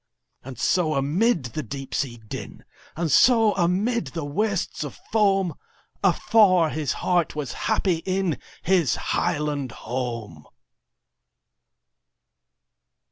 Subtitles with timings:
[0.43, 2.65] And so amid the deep sea din,
[2.95, 5.53] And so amid the wastes of foam,
[6.03, 10.47] Afar his heart was happy inHis highland home!